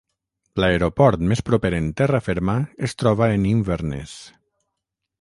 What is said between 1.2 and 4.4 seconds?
més proper en terra ferma es troba en Inverness.